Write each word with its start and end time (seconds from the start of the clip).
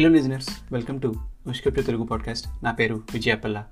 Hello 0.00 0.08
listeners 0.08 0.48
welcome 0.72 1.00
to 1.00 1.14
ఉష్కప్య 1.48 1.82
Telugu 1.82 2.02
podcast 2.02 2.64
నా 2.64 2.70
పేరు 2.70 3.02
విజయపల్ల 3.12 3.64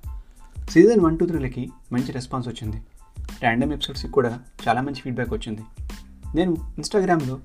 సీజన్ 0.69 1.01
వన్ 1.01 1.19
టూ 1.19 1.25
త్రీలకి 1.25 1.69
మంచి 1.91 2.11
రెస్పాన్స్ 2.11 2.47
వచ్చింది. 2.47 2.77
ర్యాండమ్ 3.19 3.73
ఎపిసోడ్స్కి 3.73 4.11
కూడా 4.11 4.39
చాలా 4.67 4.81
మంచి 4.81 4.95
ఫీడ్బ్యాక్ 4.95 5.33
వచ్చింది. 5.33 5.61
నేను 6.35 6.51
ఇన్స్టాగ్రామ్లో 6.51 7.39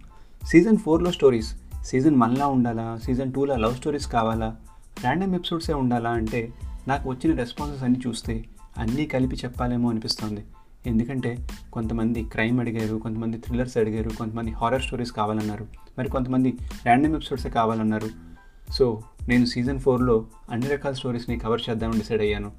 సీజన్ 0.44 0.76
ఫోర్లో 0.76 1.12
స్టోరీస్ 1.12 1.56
సీజన్ 1.84 2.20
వన్లా 2.20 2.46
ఉండాలా 2.46 3.00
సీజన్ 3.04 3.32
టూలో 3.32 3.56
లవ్ 3.56 3.74
స్టోరీస్ 3.74 4.06
కావాలా 4.06 4.56
ర్యాండమ్ 5.00 5.34
ఎపిసోడ్సే 5.34 5.72
ఉండాలా 5.72 6.10
అంటే 6.10 6.52
నాకు 6.88 7.10
వచ్చిన 7.10 7.36
రెస్పాన్సెస్ 7.36 7.82
అన్నీ 7.82 8.00
చూస్తే 8.06 8.44
అన్నీ 8.78 9.06
కలిపి 9.06 9.36
చెప్పాలేమో 9.36 9.90
అనిపిస్తుంది. 9.90 10.44
ఎందుకంటే 10.86 11.48
కొంతమంది 11.72 12.24
క్రైమ్ 12.24 12.60
అడిగారు 12.60 12.96
కొంతమంది 12.96 13.38
థ్రిల్లర్స్ 13.38 13.76
అడిగారు 13.76 14.10
కొంతమంది 14.10 14.50
హారర్ 14.50 14.82
స్టోరీస్ 14.82 15.12
కావాలన్నారు. 15.12 15.66
మరి 15.98 16.08
కొంతమంది 16.08 16.54
ర్యాండమ్ 16.62 17.16
ఎపిసోడ్సే 17.16 17.50
కావాలన్నారు. 17.50 18.33
సో 18.70 19.02
నేను 19.28 19.44
సీజన్ 19.44 19.80
ఫోర్లో 19.80 20.26
అన్ని 20.50 20.68
రకాల 20.68 20.92
స్టోరీస్ని 20.92 21.38
కవర్ 21.38 21.60
చేద్దామని 21.70 21.98
డిసైడ్ 21.98 22.22
అయ్యాను. 22.22 22.52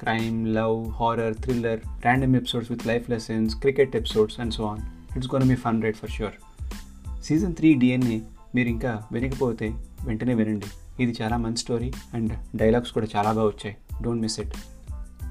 Crime 0.00 0.48
love 0.48 0.88
horror 0.88 1.34
thriller 1.34 1.80
random 1.86 2.36
episodes 2.36 2.70
with 2.70 2.86
life 2.86 3.10
lessons 3.10 3.56
cricket 3.56 3.96
episodes 3.96 4.40
and 4.40 4.54
so 4.54 4.64
on. 4.64 4.80
It's 5.16 5.34
gonna 5.34 5.48
be 5.48 5.54
fun 5.54 5.82
right 5.82 5.96
for 5.96 6.10
sure 6.10 6.32
season 7.22 7.54
three 7.54 7.74
DNA 7.74 8.20
మీరు 8.54 8.68
ఇంకా 8.68 9.02
వినకపోతే 9.12 9.68
వెంటనే 10.06 10.34
వినండి. 10.34 10.66
ఇది 11.02 11.22
చాలా 11.22 11.36
మంచి 11.36 11.56
స్టోరీ 11.56 11.92
అండ్ 12.14 12.56
డైలాగ్స్ 12.56 12.92
కూడా 12.92 13.06
చాలా 13.16 13.32
బాగా 13.32 13.46
వచ్చాయి. 13.46 13.76
డోంట్ 14.02 14.22
మిస్ 14.22 14.40
ఇట్ 14.40 14.54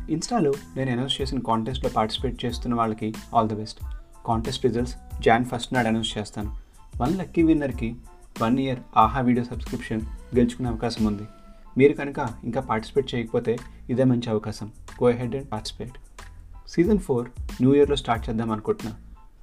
ఇన్స్టాలో 0.09 0.53
నేను 0.77 0.91
అనౌన్స్ 0.91 1.21
చేసిన 1.21 1.39
కాంటెస్ట్లో 1.39 1.89
పార్టిసిపేట్ 1.89 2.45
చేస్తున్న 2.45 2.75
వాళ్ళకి 2.75 3.13
all 3.35 3.49
the 3.49 3.55
best. 3.55 3.79
Contest 4.25 4.65
results 4.65 4.95
Jan 5.21 5.45
first 5.45 5.73
నాడు 5.73 5.87
అనౌన్స్ 5.87 6.17
చేస్తాను. 6.17 6.57
One 7.01 7.17
lucky 7.17 7.43
విన్నర్కి 7.43 7.95
one 8.41 8.59
year 8.59 8.79
Aha 8.97 9.21
video 9.21 9.45
subscription 9.45 10.01
గెలుచుకునే 10.35 10.69
అవకాశం 10.69 11.05
ఉంది. 11.05 11.23
మీరు 11.77 11.93
కనుక 11.93 12.27
ఇంకా 12.43 12.61
పార్టిసిపేట్ 12.61 13.15
చేయకపోతే 13.15 13.57
ఇదే 13.89 14.03
మంచి 14.03 14.29
అవకాశం. 14.29 14.71
Go 15.03 15.09
ahead 15.09 15.35
and 15.35 15.51
participate 15.51 15.91
season 16.67 16.99
four 16.99 17.29
new 17.39 17.73
ఇయర్లో 17.73 17.95
స్టార్ట్ 17.95 18.29
చేద్దాం 18.29 18.51
అనుకుంటున్నా. 18.51 18.95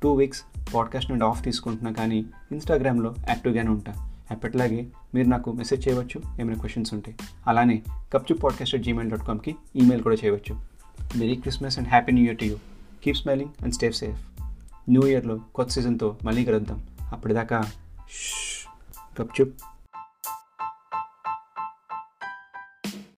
టూ 0.02 0.14
వీక్స్ 0.14 0.42
పాడ్కాస్ట్ 0.74 1.10
నుండి 1.10 1.24
ఆఫ్ 1.24 1.44
తీసుకుంటున్నా 1.44 1.92
కానీ 1.92 2.26
ఇన్స్టాగ్రామ్లో 2.52 3.14
యాక్టివ్గానే 3.28 3.68
ఉంటా. 3.68 4.12
ఎప్పటిలాగే 4.30 4.86
మీరు 5.14 5.28
నాకు 5.28 5.52
మెసేజ్ 5.52 5.88
చేయవచ్చు 5.88 6.40
ఏమైనా 6.40 6.60
క్వశ్చన్స్ 6.60 6.94
ఉంటాయి 6.94 7.16
అలానే 7.46 7.82
కప్చు 8.14 8.34
పాడ్కాస్ట్ 8.34 8.74
అట్ 8.74 8.84
జీమెయిల్ 8.84 9.10
డాట్ 9.10 9.26
కామ్కి 9.26 9.56
ఈమెయిల్ 9.76 10.02
కూడా 10.02 10.16
చేయవచ్చు. 10.24 10.60
Merry 11.16 11.34
Christmas 11.34 11.78
and 11.78 11.88
happy 11.88 12.12
new 12.12 12.24
year 12.24 12.38
to 12.38 12.44
you 12.44 12.56
keep 13.04 13.16
smiling 13.16 13.50
and 13.62 13.74
stay 13.74 13.92
safe 13.92 14.26
new 14.90 15.02
ఇయర్లో 15.02 15.40
కొత్త 15.54 15.72
సీజన్తో 15.72 16.16
మళ్ళీ 16.24 16.44
కలుద్దాం. 16.44 16.86
అప్పటిదాకా 17.12 17.64
Capture 19.16 19.48